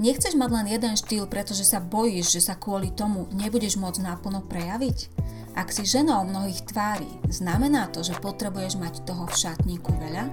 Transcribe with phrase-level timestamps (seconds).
[0.00, 4.40] Nechceš mať len jeden štýl, pretože sa bojíš, že sa kvôli tomu nebudeš môcť naplno
[4.44, 5.12] prejaviť?
[5.52, 10.24] Ak si ženou mnohých tvári, znamená to, že potrebuješ mať toho v šatníku veľa?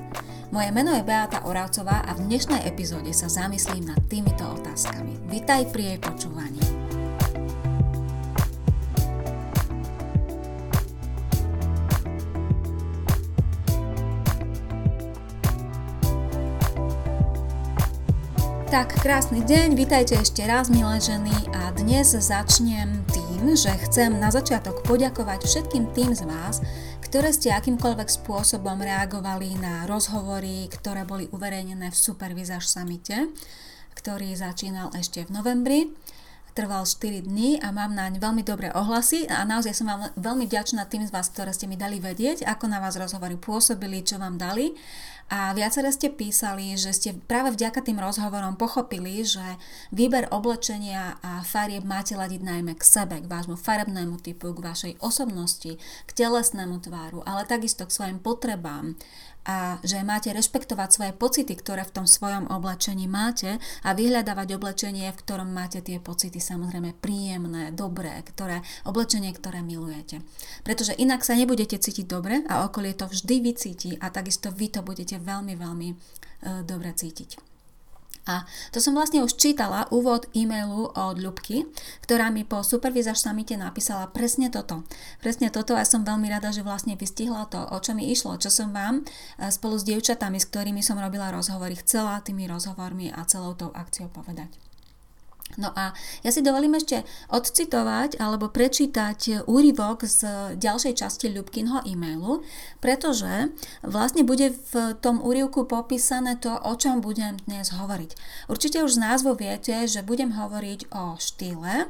[0.55, 5.27] Moje meno je Beata Oravcová a v dnešnej epizóde sa zamyslím nad týmito otázkami.
[5.27, 6.58] Vitaj pri jej počúvaní.
[18.69, 24.29] Tak, krásny deň, vítajte ešte raz, milé ženy, a dnes začnem tým, že chcem na
[24.29, 26.61] začiatok poďakovať všetkým tým z vás,
[27.01, 33.33] ktoré ste akýmkoľvek spôsobom reagovali na rozhovory, ktoré boli uverejnené v Supervizáž samite,
[33.97, 35.89] ktorý začínal ešte v novembri.
[36.53, 39.25] Trval 4 dní a mám naň veľmi dobré ohlasy.
[39.33, 42.69] A naozaj som vám veľmi vďačná tým z vás, ktoré ste mi dali vedieť, ako
[42.69, 44.77] na vás rozhovory pôsobili, čo vám dali
[45.29, 49.61] a viaceré ste písali, že ste práve vďaka tým rozhovorom pochopili, že
[49.93, 54.93] výber oblečenia a farieb máte ladiť najmä k sebe, k vášmu farebnému typu, k vašej
[54.97, 58.97] osobnosti, k telesnému tváru, ale takisto k svojim potrebám
[59.49, 65.09] a že máte rešpektovať svoje pocity, ktoré v tom svojom oblečení máte a vyhľadávať oblečenie,
[65.09, 70.21] v ktorom máte tie pocity samozrejme príjemné, dobré, ktoré, oblečenie, ktoré milujete.
[70.61, 74.85] Pretože inak sa nebudete cítiť dobre a okolie to vždy vycíti a takisto vy to
[74.85, 75.95] budete veľmi, veľmi e,
[76.61, 77.48] dobre cítiť.
[78.29, 81.65] A to som vlastne už čítala úvod e-mailu od Ľubky,
[82.05, 84.85] ktorá mi po Supervizáž samite napísala presne toto.
[85.17, 88.53] Presne toto a som veľmi rada, že vlastne vystihla to, o čo mi išlo, čo
[88.53, 93.25] som vám e, spolu s dievčatami, s ktorými som robila rozhovory, chcela tými rozhovormi a
[93.25, 94.68] celou tou akciou povedať.
[95.57, 97.01] No a ja si dovolím ešte
[97.33, 102.45] odcitovať alebo prečítať úryvok z ďalšej časti Ľubkinho e-mailu,
[102.77, 103.49] pretože
[103.81, 108.11] vlastne bude v tom úrivku popísané to, o čom budem dnes hovoriť.
[108.45, 111.89] Určite už z názvu viete, že budem hovoriť o štýle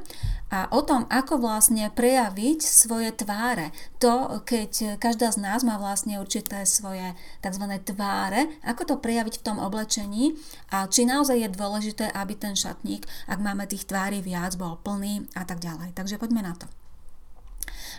[0.50, 3.70] a o tom, ako vlastne prejaviť svoje tváre.
[4.02, 7.64] To, keď každá z nás má vlastne určité svoje tzv.
[7.86, 10.34] tváre, ako to prejaviť v tom oblečení
[10.74, 15.30] a či naozaj je dôležité, aby ten šatník, ak máme tých tvári viac, bol plný
[15.38, 15.94] a tak ďalej.
[15.94, 16.79] Takže poďme na to.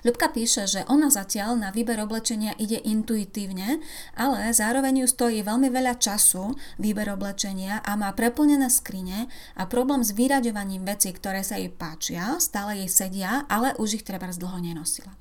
[0.01, 3.78] Ľubka píše, že ona zatiaľ na výber oblečenia ide intuitívne,
[4.17, 10.01] ale zároveň ju stojí veľmi veľa času výber oblečenia a má preplnené skrine a problém
[10.01, 14.57] s vyraďovaním vecí, ktoré sa jej páčia, stále jej sedia, ale už ich treba dlho
[14.57, 15.13] nenosila.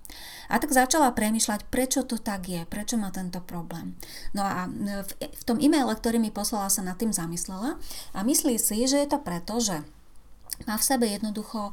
[0.50, 3.94] A tak začala premyšľať, prečo to tak je, prečo má tento problém.
[4.34, 7.76] No a v, v tom e-maile, ktorý mi poslala, sa nad tým zamyslela
[8.16, 9.84] a myslí si, že je to preto, že
[10.66, 11.72] má v sebe jednoducho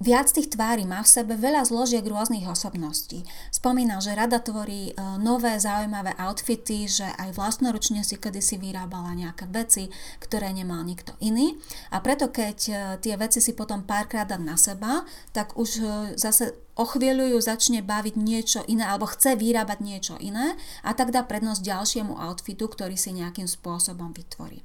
[0.00, 3.22] viac tých tvári, má v sebe veľa zložiek rôznych osobností.
[3.52, 9.44] Spomína, že rada tvorí e, nové zaujímavé outfity, že aj vlastnoručne si kedysi vyrábala nejaké
[9.52, 11.60] veci, ktoré nemal nikto iný.
[11.92, 12.74] A preto keď e,
[13.04, 15.04] tie veci si potom párkrát dá na seba,
[15.36, 15.84] tak už e,
[16.16, 21.14] zase o chvíľu ju začne baviť niečo iné alebo chce vyrábať niečo iné a tak
[21.14, 24.60] dá prednosť ďalšiemu outfitu, ktorý si nejakým spôsobom vytvorí.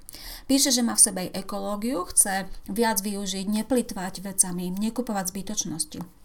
[0.49, 6.18] Píše, že má v sebe ekológiu, chce viac využiť, neplitvať vecami, nekupovať zbytočnosti.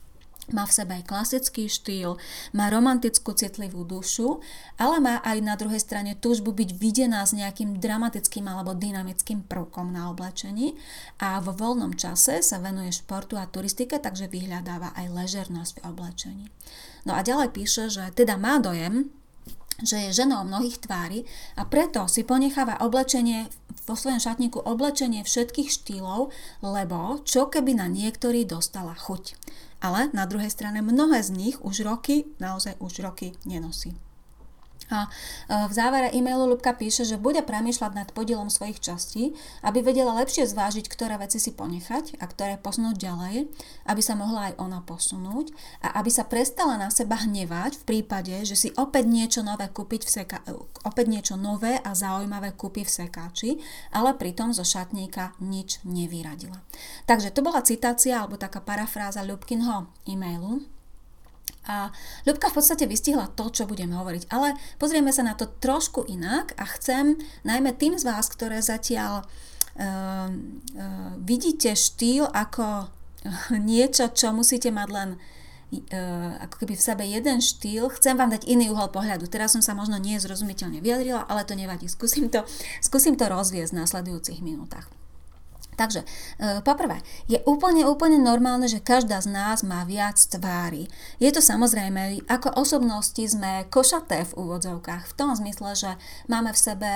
[0.53, 2.21] Má v sebe aj klasický štýl,
[2.53, 4.44] má romantickú citlivú dušu,
[4.77, 9.88] ale má aj na druhej strane túžbu byť videná s nejakým dramatickým alebo dynamickým prvkom
[9.88, 10.77] na oblečení
[11.16, 16.47] a vo voľnom čase sa venuje športu a turistike, takže vyhľadáva aj ležernosť v oblečení.
[17.09, 19.09] No a ďalej píše, že teda má dojem,
[19.82, 21.26] že je ženou mnohých tvári
[21.58, 23.50] a preto si ponecháva oblečenie
[23.84, 26.30] vo svojom šatníku oblečenie všetkých štýlov,
[26.62, 29.34] lebo čo keby na niektorý dostala chuť.
[29.84, 33.92] Ale na druhej strane mnohé z nich už roky, naozaj už roky nenosí.
[34.93, 35.09] A e,
[35.69, 39.33] v závere e-mailu Lubka píše, že bude premýšľať nad podielom svojich častí,
[39.65, 43.37] aby vedela lepšie zvážiť, ktoré veci si ponechať a ktoré posunúť ďalej,
[43.89, 48.34] aby sa mohla aj ona posunúť a aby sa prestala na seba hnevať v prípade,
[48.45, 50.45] že si opäť niečo nové kúpiť v seka-
[50.84, 53.51] opäť niečo nové a zaujímavé kúpi v sekáči,
[53.95, 56.60] ale pritom zo šatníka nič nevyradila.
[57.09, 60.73] Takže to bola citácia alebo taká parafráza Ľubkinho e-mailu,
[61.65, 61.89] a
[62.28, 64.28] Ľubka v podstate vystihla to, čo budem hovoriť.
[64.28, 69.25] Ale pozrieme sa na to trošku inak a chcem najmä tým z vás, ktoré zatiaľ
[69.25, 72.89] uh, uh, vidíte štýl ako
[73.71, 78.45] niečo, čo musíte mať len uh, ako keby v sebe jeden štýl, chcem vám dať
[78.45, 79.25] iný uhol pohľadu.
[79.33, 81.89] Teraz som sa možno nie zrozumiteľne vyjadrila, ale to nevadí.
[81.89, 82.45] Skúsim to,
[82.84, 84.84] skúsim to rozviesť v následujúcich minútach.
[85.74, 86.06] Takže,
[86.38, 90.86] e, poprvé, je úplne, úplne normálne, že každá z nás má viac tvári.
[91.18, 95.91] Je to samozrejme, ako osobnosti sme košaté v úvodzovkách, v tom zmysle, že
[96.30, 96.91] máme v sebe,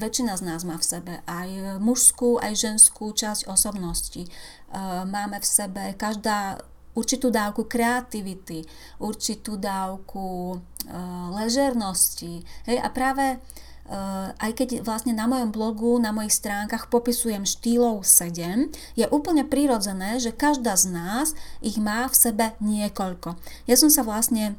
[0.00, 4.24] väčšina z nás má v sebe aj mužskú, aj ženskú časť osobnosti.
[4.24, 4.30] E,
[5.04, 6.60] máme v sebe každá
[6.92, 8.64] určitú dávku kreativity,
[9.00, 10.58] určitú dávku e,
[11.40, 12.44] ležernosti.
[12.68, 13.40] Hej, a práve
[14.38, 20.22] aj keď vlastne na mojom blogu, na mojich stránkach popisujem štýlov 7, je úplne prirodzené,
[20.22, 23.36] že každá z nás ich má v sebe niekoľko.
[23.66, 24.54] Ja som sa vlastne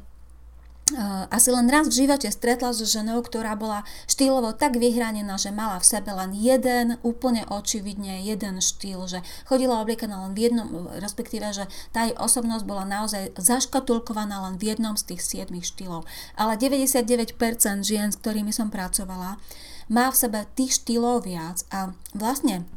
[1.32, 5.80] asi len raz v živote stretla so ženou, ktorá bola štýlovo tak vyhranená, že mala
[5.80, 11.56] v sebe len jeden, úplne očividne jeden štýl, že chodila obliekaná len v jednom, respektíve,
[11.56, 11.64] že
[11.96, 16.04] tá jej osobnosť bola naozaj zaškatulkovaná len v jednom z tých siedmých štýlov.
[16.36, 17.32] Ale 99%
[17.80, 19.40] žien, s ktorými som pracovala,
[19.88, 22.68] má v sebe tých štýlov viac a vlastne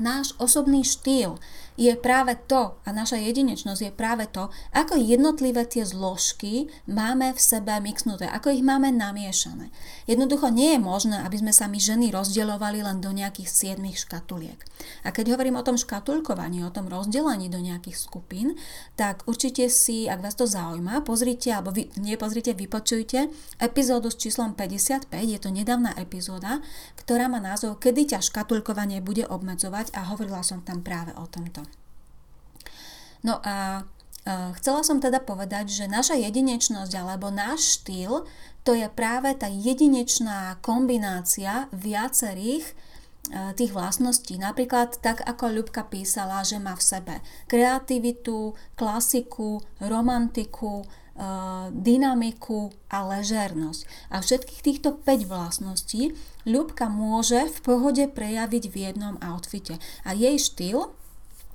[0.00, 1.38] náš osobný štýl
[1.74, 7.40] je práve to, a naša jedinečnosť je práve to, ako jednotlivé tie zložky máme v
[7.40, 9.74] sebe mixnuté, ako ich máme namiešané.
[10.06, 14.58] Jednoducho nie je možné, aby sme sa my ženy rozdeľovali len do nejakých siedmých škatuliek.
[15.02, 18.54] A keď hovorím o tom škatulkovaní, o tom rozdelení do nejakých skupín,
[18.94, 23.26] tak určite si, ak vás to zaujíma, pozrite, alebo vy, nie pozrite, vypočujte
[23.58, 26.62] epizódu s číslom 55, je to nedávna epizóda,
[26.94, 31.63] ktorá má názov Kedy ťa škatulkovanie bude obmedzovať a hovorila som tam práve o tomto.
[33.24, 33.88] No a
[34.24, 38.24] Chcela som teda povedať, že naša jedinečnosť alebo náš štýl
[38.64, 42.64] to je práve tá jedinečná kombinácia viacerých
[43.56, 44.40] tých vlastností.
[44.40, 47.14] Napríklad tak, ako Ľubka písala, že má v sebe
[47.52, 50.88] kreativitu, klasiku, romantiku,
[51.76, 53.80] dynamiku a ležernosť.
[54.08, 56.16] A všetkých týchto 5 vlastností
[56.48, 59.76] Ľubka môže v pohode prejaviť v jednom outfite.
[60.08, 60.96] A jej štýl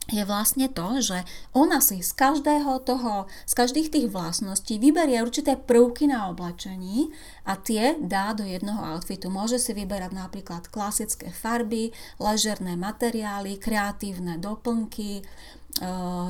[0.09, 1.21] je vlastne to, že
[1.53, 7.13] ona si z každého toho, z každých tých vlastností vyberie určité prvky na oblečení
[7.45, 9.29] a tie dá do jednoho outfitu.
[9.29, 15.21] Môže si vyberať napríklad klasické farby, ležerné materiály, kreatívne doplnky,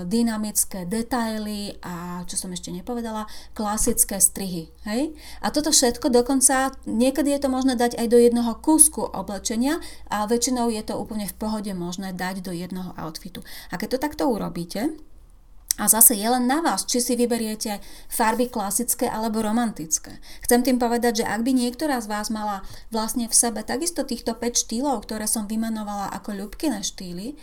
[0.05, 3.25] dynamické detaily a čo som ešte nepovedala,
[3.57, 4.69] klasické strihy.
[4.85, 5.17] Hej?
[5.41, 9.81] A toto všetko dokonca, niekedy je to možné dať aj do jednoho kúsku oblečenia
[10.11, 13.41] a väčšinou je to úplne v pohode možné dať do jednoho outfitu.
[13.73, 14.93] A keď to takto urobíte,
[15.79, 17.79] a zase je len na vás, či si vyberiete
[18.11, 20.19] farby klasické alebo romantické.
[20.43, 24.35] Chcem tým povedať, že ak by niektorá z vás mala vlastne v sebe takisto týchto
[24.35, 27.39] 5 štýlov, ktoré som vymenovala ako ľubkine štýly,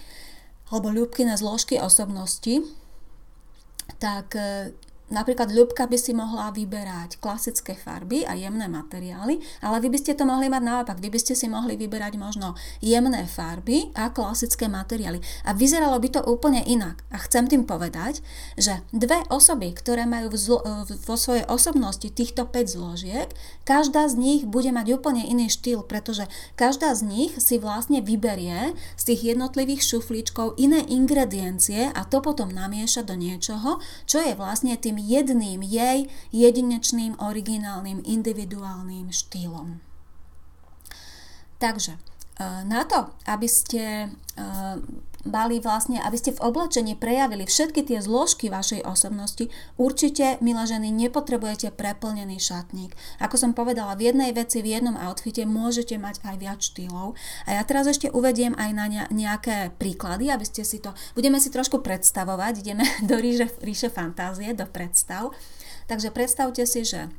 [0.70, 2.62] alebo ľúbky na zložky osobnosti,
[4.02, 4.74] tak e,
[5.06, 10.18] Napríklad ľubka by si mohla vyberať klasické farby a jemné materiály, ale vy by ste
[10.18, 10.98] to mohli mať naopak.
[10.98, 15.22] Vy by ste si mohli vyberať možno jemné farby a klasické materiály.
[15.46, 17.06] A vyzeralo by to úplne inak.
[17.14, 18.18] A chcem tým povedať,
[18.58, 20.34] že dve osoby, ktoré majú
[21.06, 23.30] vo svojej osobnosti týchto 5 zložiek,
[23.62, 26.26] každá z nich bude mať úplne iný štýl, pretože
[26.58, 32.50] každá z nich si vlastne vyberie z tých jednotlivých šuflíčkov iné ingrediencie a to potom
[32.50, 33.78] namieša do niečoho,
[34.10, 39.84] čo je vlastne tým tým jedným jej jedinečným, originálnym, individuálnym štýlom.
[41.60, 42.00] Takže
[42.68, 44.76] na to, aby ste eh,
[45.26, 50.94] mali vlastne, aby ste v oblečení prejavili všetky tie zložky vašej osobnosti, určite, milé ženy,
[50.94, 52.94] nepotrebujete preplnený šatník.
[53.18, 57.18] Ako som povedala, v jednej veci, v jednom outfite môžete mať aj viac štýlov.
[57.48, 61.50] A ja teraz ešte uvediem aj na nejaké príklady, aby ste si to, budeme si
[61.50, 65.34] trošku predstavovať, ideme do ríše, ríše fantázie, do predstav.
[65.90, 67.10] Takže predstavte si, že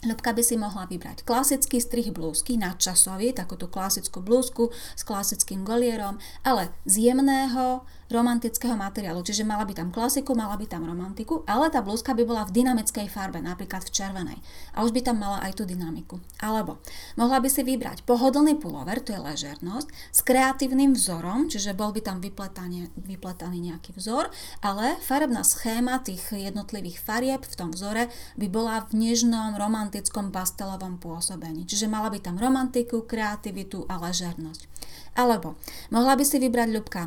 [0.00, 6.16] Ľubka by si mohla vybrať klasický strih blúzky, nadčasový, takúto klasickú blúzku s klasickým golierom,
[6.40, 11.70] ale z jemného romantického materiálu, čiže mala by tam klasiku, mala by tam romantiku, ale
[11.70, 14.38] tá blúzka by bola v dynamickej farbe, napríklad v červenej.
[14.74, 16.18] A už by tam mala aj tú dynamiku.
[16.42, 16.82] Alebo
[17.14, 22.02] mohla by si vybrať pohodlný pulover, to je ležernosť, s kreatívnym vzorom, čiže bol by
[22.02, 28.82] tam vypletaný nejaký vzor, ale farebná schéma tých jednotlivých farieb v tom vzore by bola
[28.90, 31.62] v nežnom, romantickom pastelovom pôsobení.
[31.62, 34.66] Čiže mala by tam romantiku, kreativitu a ležernosť.
[35.14, 35.54] Alebo
[35.94, 37.02] mohla by si vybrať ľubka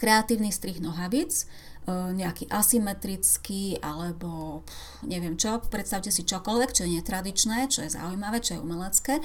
[0.00, 1.44] kreatívny strih nohavic, e,
[1.92, 4.64] nejaký asymetrický alebo
[5.04, 9.20] neviem čo, predstavte si čokoľvek, čo je netradičné, čo je zaujímavé, čo je umelecké,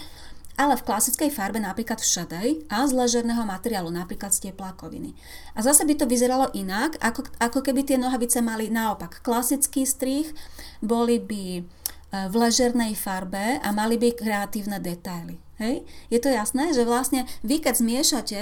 [0.56, 5.12] ale v klasickej farbe napríklad v šedej a z ležerného materiálu, napríklad z teplákoviny.
[5.56, 10.32] A zase by to vyzeralo inak, ako, ako keby tie nohavice mali naopak klasický strih,
[10.80, 11.64] boli by e,
[12.32, 15.40] v ležernej farbe a mali by kreatívne detaily.
[15.60, 15.84] Hej?
[16.12, 18.40] Je to jasné, že vlastne vy keď zmiešate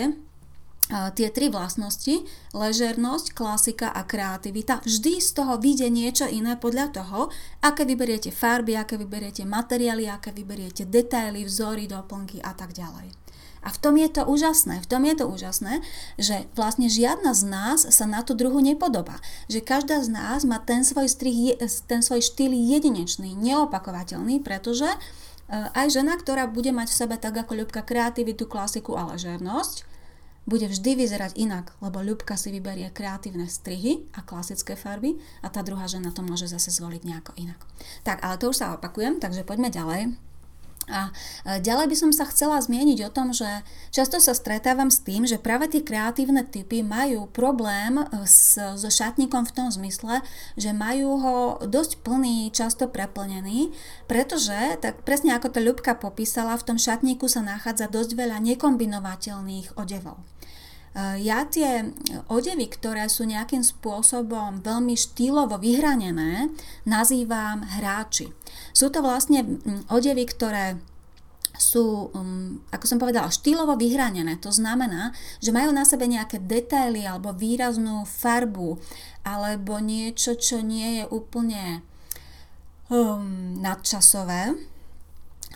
[0.91, 7.19] tie tri vlastnosti, ležernosť, klasika a kreativita, vždy z toho vyjde niečo iné podľa toho,
[7.63, 13.15] aké vyberiete farby, aké vyberiete materiály, aké vyberiete detaily, vzory, doplnky a tak ďalej.
[13.63, 15.79] A v tom je to úžasné, v tom je to úžasné,
[16.19, 19.23] že vlastne žiadna z nás sa na tú druhu nepodobá.
[19.47, 21.55] Že každá z nás má ten svoj, strih,
[21.87, 24.97] ten svoj štýl jedinečný, neopakovateľný, pretože e,
[25.79, 29.92] aj žena, ktorá bude mať v sebe tak ako ľubka kreativitu, klasiku a ležernosť,
[30.43, 35.63] bude vždy vyzerať inak, lebo ľubka si vyberie kreatívne strihy a klasické farby a tá
[35.63, 37.59] druhá žena to môže zase zvoliť nejako inak.
[38.03, 40.32] Tak, ale to už sa opakujem, takže poďme ďalej.
[40.91, 41.15] A
[41.63, 43.47] ďalej by som sa chcela zmieniť o tom, že
[43.95, 48.89] často sa stretávam s tým, že práve tie kreatívne typy majú problém e, s, so
[48.91, 50.19] šatníkom v tom zmysle,
[50.59, 53.71] že majú ho dosť plný, často preplnený,
[54.11, 59.79] pretože, tak presne ako to Ľubka popísala, v tom šatníku sa nachádza dosť veľa nekombinovateľných
[59.79, 60.19] odevov.
[60.93, 61.89] E, ja tie
[62.29, 66.53] odevy, ktoré sú nejakým spôsobom veľmi štýlovo vyhranené,
[66.85, 68.29] nazývam hráči.
[68.71, 70.77] Sú to vlastne mm, odevy, ktoré
[71.53, 74.41] sú, um, ako som povedala, štýlovo vyhranené.
[74.41, 78.81] To znamená, že majú na sebe nejaké detaily alebo výraznú farbu
[79.21, 81.85] alebo niečo, čo nie je úplne
[82.89, 84.57] um, nadčasové.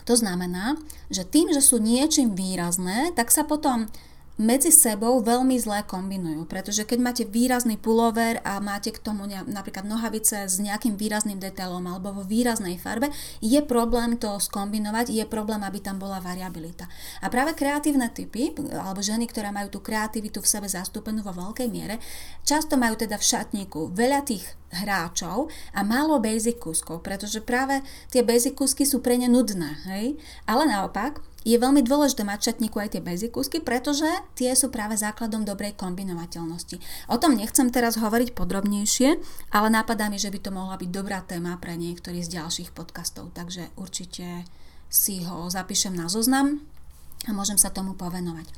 [0.06, 0.78] To znamená,
[1.12, 3.90] že tým, že sú niečím výrazné, tak sa potom
[4.38, 9.42] medzi sebou veľmi zle kombinujú, pretože keď máte výrazný pullover a máte k tomu ne,
[9.42, 13.10] napríklad nohavice s nejakým výrazným detailom alebo vo výraznej farbe,
[13.42, 16.86] je problém to skombinovať, je problém, aby tam bola variabilita.
[17.18, 21.68] A práve kreatívne typy, alebo ženy, ktoré majú tú kreativitu v sebe zastúpenú vo veľkej
[21.68, 21.98] miere,
[22.46, 28.22] často majú teda v šatníku veľa tých hráčov a málo basic kúskov, pretože práve tie
[28.22, 30.14] basic kúsky sú pre ne nudné, hej?
[30.46, 34.98] Ale naopak, je veľmi dôležité mať šatníku aj tie basic kúsky, pretože tie sú práve
[34.98, 36.82] základom dobrej kombinovateľnosti.
[37.06, 39.18] O tom nechcem teraz hovoriť podrobnejšie,
[39.54, 43.30] ale napadá mi, že by to mohla byť dobrá téma pre niektorý z ďalších podcastov,
[43.38, 44.44] takže určite
[44.90, 46.58] si ho zapíšem na zoznam
[47.28, 48.48] a môžem sa tomu povenovať.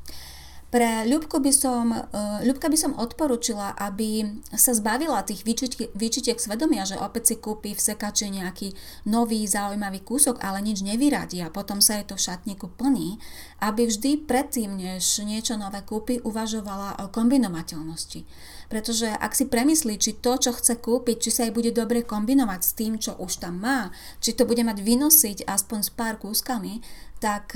[0.71, 6.39] Pre Ľubku by som, uh, Ľubka by som odporúčila, aby sa zbavila tých výčitiek, výčitiek
[6.39, 8.71] svedomia, že opäť si kúpi v sekači nejaký
[9.11, 13.19] nový zaujímavý kúsok, ale nič nevyradí a potom sa jej to v šatníku plní,
[13.59, 18.23] aby vždy predtým, než niečo nové kúpi, uvažovala o kombinovateľnosti.
[18.71, 22.61] Pretože ak si premyslí, či to, čo chce kúpiť, či sa jej bude dobre kombinovať
[22.63, 23.91] s tým, čo už tam má,
[24.23, 26.79] či to bude mať vynosiť aspoň s pár kúskami,
[27.19, 27.53] tak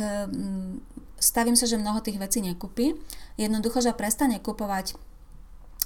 [1.25, 2.93] stavím sa, že mnoho tých vecí nekúpi.
[3.41, 4.93] Jednoducho, že prestane kupovať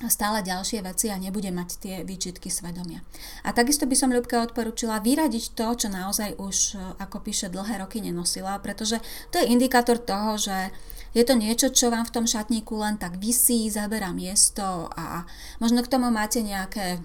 [0.07, 3.03] stále ďalšie veci a nebude mať tie výčitky svedomia.
[3.43, 7.99] A takisto by som Ľubke odporúčila vyradiť to, čo naozaj už, ako píše, dlhé roky
[7.99, 9.03] nenosila, pretože
[9.35, 10.71] to je indikátor toho, že
[11.19, 15.27] je to niečo, čo vám v tom šatníku len tak vysí, zaberá miesto a
[15.59, 17.01] možno k tomu máte nejaké e,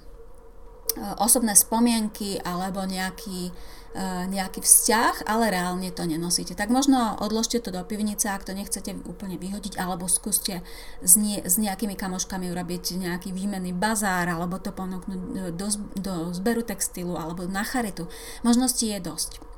[1.17, 3.82] osobné spomienky alebo nejaký E,
[4.27, 6.57] nejaký vzťah, ale reálne to nenosíte.
[6.57, 10.65] Tak možno odložte to do pivnice, ak to nechcete úplne vyhodiť, alebo skúste
[11.05, 15.67] s, nie, s nejakými kamoškami urobiť nejaký výmenný bazár, alebo to ponúknuť do,
[16.01, 18.09] do zberu textilu, alebo na charitu.
[18.41, 19.52] Možností je dosť.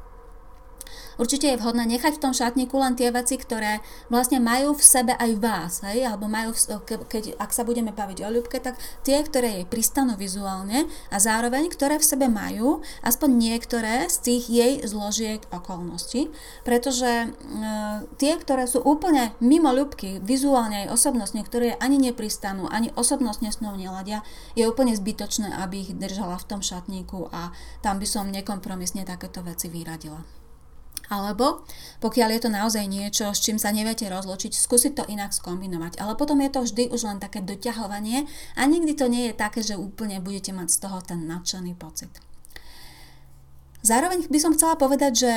[1.16, 3.80] Určite je vhodné nechať v tom šatníku len tie veci, ktoré
[4.12, 6.04] vlastne majú v sebe aj vás, hej?
[6.04, 8.76] alebo majú, v, keď, ak sa budeme baviť o ľubke, tak
[9.08, 14.44] tie, ktoré jej pristanú vizuálne a zároveň, ktoré v sebe majú aspoň niektoré z tých
[14.52, 16.28] jej zložiek okolností,
[16.68, 17.28] pretože e,
[18.20, 23.64] tie, ktoré sú úplne mimo ľubky, vizuálne aj osobnostne, ktoré ani nepristanú, ani osobnostne s
[23.64, 24.22] ňou neladia,
[24.60, 29.40] je úplne zbytočné, aby ich držala v tom šatníku a tam by som nekompromisne takéto
[29.42, 30.45] veci vyradila.
[31.10, 31.66] Alebo
[32.02, 36.02] pokiaľ je to naozaj niečo, s čím sa neviete rozločiť, skúsiť to inak skombinovať.
[36.02, 38.26] Ale potom je to vždy už len také doťahovanie
[38.58, 42.12] a nikdy to nie je také, že úplne budete mať z toho ten nadšený pocit.
[43.86, 45.32] Zároveň by som chcela povedať, že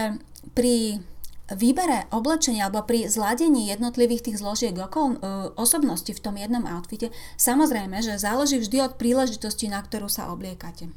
[0.57, 1.05] pri
[1.53, 7.09] výbere oblečenia alebo pri zladení jednotlivých tých zložiek okol, e, osobnosti v tom jednom outfite,
[7.41, 10.93] samozrejme, že záleží vždy od príležitosti, na ktorú sa obliekate.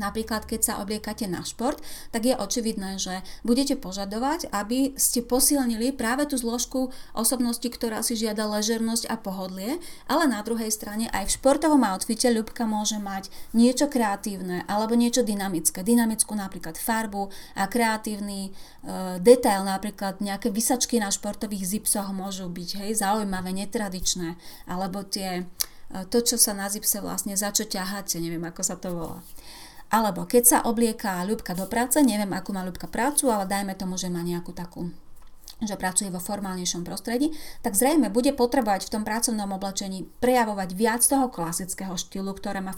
[0.00, 1.76] Napríklad, keď sa obliekate na šport,
[2.16, 8.16] tak je očividné, že budete požadovať, aby ste posilnili práve tú zložku osobnosti, ktorá si
[8.16, 9.76] žiada ležernosť a pohodlie,
[10.08, 15.20] ale na druhej strane aj v športovom outfite ľubka môže mať niečo kreatívne alebo niečo
[15.20, 15.84] dynamické.
[15.84, 18.50] Dynamickú napríklad farbu a kreatívny e,
[19.20, 25.44] detail, napríklad nejaké vysačky na športových zipsoch môžu byť hej, zaujímavé, netradičné, alebo tie,
[25.92, 29.20] e, to, čo sa na zipse vlastne, za čo ťaháte, neviem ako sa to volá.
[29.92, 34.00] Alebo keď sa oblieká ľubka do práce, neviem, akú má ľubka prácu, ale dajme tomu,
[34.00, 34.88] že má nejakú takú
[35.62, 37.30] že pracuje vo formálnejšom prostredí,
[37.62, 42.74] tak zrejme bude potrebovať v tom pracovnom oblečení prejavovať viac toho klasického štýlu, ktoré má,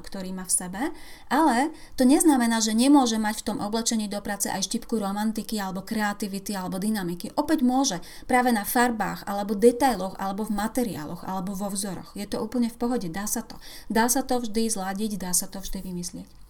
[0.00, 0.82] ktorý má v sebe,
[1.28, 5.84] ale to neznamená, že nemôže mať v tom oblečení do práce aj štipku romantiky alebo
[5.84, 7.36] kreativity alebo dynamiky.
[7.36, 12.16] Opäť môže, práve na farbách alebo detailoch alebo v materiáloch alebo vo vzoroch.
[12.16, 13.60] Je to úplne v pohode, dá sa to.
[13.92, 16.41] Dá sa to vždy zladiť, dá sa to vždy vymyslieť.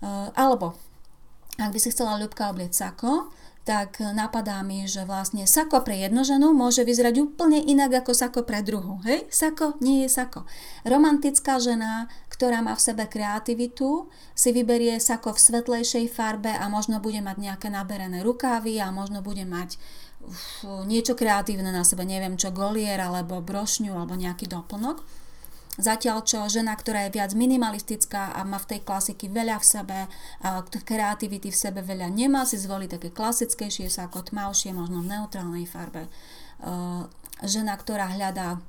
[0.00, 0.76] Uh, alebo
[1.60, 3.28] ak by si chcela ľubka oblieť sako,
[3.68, 8.40] tak napadá mi, že vlastne sako pre jednu ženu môže vyzerať úplne inak ako sako
[8.48, 9.04] pre druhú.
[9.04, 9.28] Hej?
[9.28, 10.48] Sako nie je sako.
[10.88, 17.04] Romantická žena, ktorá má v sebe kreativitu, si vyberie sako v svetlejšej farbe a možno
[17.04, 19.76] bude mať nejaké naberené rukávy a možno bude mať
[20.24, 25.04] uf, niečo kreatívne na sebe, neviem čo, golier alebo brošňu alebo nejaký doplnok.
[25.80, 29.98] Zatiaľ čo žena, ktorá je viac minimalistická a má v tej klasiky veľa v sebe,
[30.84, 36.12] kreativity v sebe veľa nemá, si zvolí také klasickejšie ako tmavšie, možno v neutrálnej farbe.
[37.40, 38.60] Žena, ktorá hľadá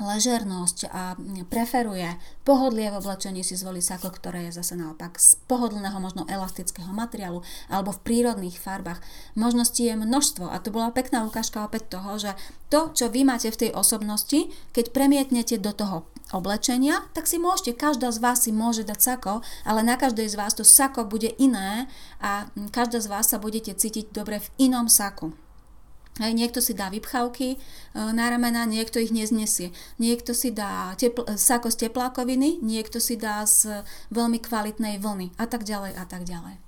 [0.00, 1.18] ležernosť a
[1.52, 2.16] preferuje
[2.48, 7.44] pohodlie v oblečení, si zvolí sako, ktoré je zase naopak z pohodlného, možno elastického materiálu
[7.68, 9.04] alebo v prírodných farbách.
[9.36, 12.32] Možností je množstvo a to bola pekná ukážka opäť toho, že
[12.72, 17.76] to, čo vy máte v tej osobnosti, keď premietnete do toho oblečenia, tak si môžete,
[17.76, 21.28] každá z vás si môže dať sako, ale na každej z vás to sako bude
[21.36, 21.84] iné
[22.24, 25.36] a každá z vás sa budete cítiť dobre v inom saku.
[26.20, 27.58] Niekto si dá vypchavky e,
[27.96, 29.72] na ramena, niekto ich neznesie.
[29.96, 33.80] Niekto si dá tepl- sako z teplákoviny, niekto si dá z
[34.12, 36.60] veľmi kvalitnej vlny a tak ďalej a tak ďalej.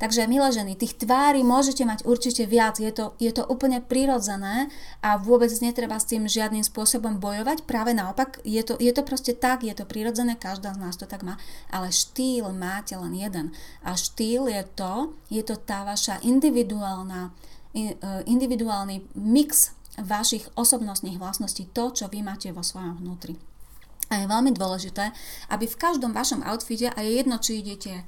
[0.00, 4.72] Takže, milé ženy, tých tvári môžete mať určite viac, je to, je to úplne prirodzené
[5.04, 9.36] a vôbec netreba s tým žiadnym spôsobom bojovať, práve naopak, je to, je to proste
[9.44, 11.36] tak, je to prirodzené, každá z nás to tak má,
[11.68, 13.46] ale štýl máte len jeden.
[13.84, 17.36] A štýl je to, je to tá vaša individuálna
[18.26, 23.36] individuálny mix vašich osobnostných vlastností, to, čo vy máte vo svojom vnútri.
[24.10, 25.14] A je veľmi dôležité,
[25.54, 28.04] aby v každom vašom outfite, a je jedno, či idete e,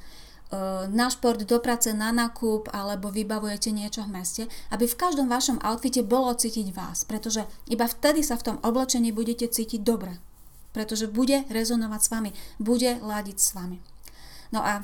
[0.90, 4.42] na šport, do práce, na nákup alebo vybavujete niečo v meste,
[4.74, 9.14] aby v každom vašom outfite bolo cítiť vás, pretože iba vtedy sa v tom oblečení
[9.14, 10.18] budete cítiť dobre,
[10.74, 13.78] pretože bude rezonovať s vami, bude ladiť s vami.
[14.50, 14.82] No a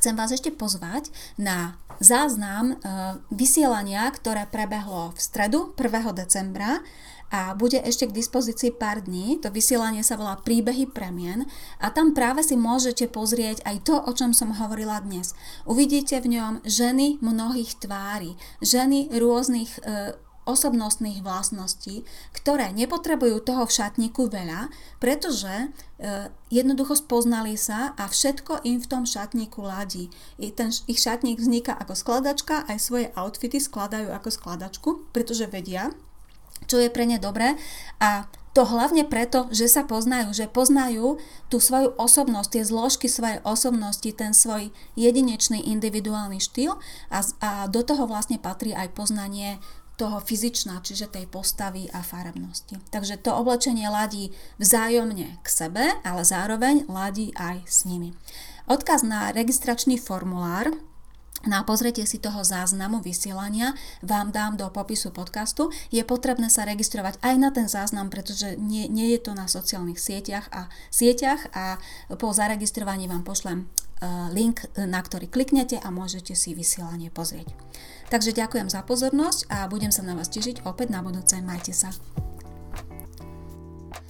[0.00, 2.74] chcem vás ešte pozvať na záznam e,
[3.28, 6.16] vysielania, ktoré prebehlo v stredu 1.
[6.16, 6.80] decembra
[7.30, 9.38] a bude ešte k dispozícii pár dní.
[9.44, 11.44] To vysielanie sa volá Príbehy premien
[11.78, 15.36] a tam práve si môžete pozrieť aj to, o čom som hovorila dnes.
[15.68, 18.34] Uvidíte v ňom ženy mnohých tvári,
[18.64, 20.16] ženy rôznych e,
[20.48, 25.66] osobnostných vlastností, ktoré nepotrebujú toho v šatníku veľa, pretože e,
[26.48, 30.08] jednoducho spoznali sa a všetko im v tom šatníku ladí.
[30.40, 35.92] I ten, ich šatník vzniká ako skladačka, aj svoje outfity skladajú ako skladačku, pretože vedia,
[36.66, 37.56] čo je pre ne dobré
[38.00, 43.38] a to hlavne preto, že sa poznajú, že poznajú tú svoju osobnosť, tie zložky svojej
[43.46, 46.74] osobnosti, ten svoj jedinečný individuálny štýl
[47.14, 49.62] a, a do toho vlastne patrí aj poznanie
[50.00, 52.80] toho fyzičná, čiže tej postavy a farebnosti.
[52.88, 58.16] Takže to oblečenie ladí vzájomne k sebe, ale zároveň ladí aj s nimi.
[58.64, 60.72] Odkaz na registračný formulár
[61.48, 63.72] na pozretie si toho záznamu vysielania
[64.04, 65.72] vám dám do popisu podcastu.
[65.88, 69.96] Je potrebné sa registrovať aj na ten záznam, pretože nie, nie je to na sociálnych
[69.96, 71.80] sieťach a sieťach a
[72.20, 77.48] po zaregistrovaní vám pošlem uh, link, na ktorý kliknete a môžete si vysielanie pozrieť.
[78.12, 81.40] Takže ďakujem za pozornosť a budem sa na vás tešiť opäť na budúce.
[81.40, 81.94] Majte sa.